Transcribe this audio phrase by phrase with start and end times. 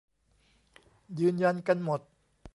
[1.19, 2.01] ยืนยันกันหมด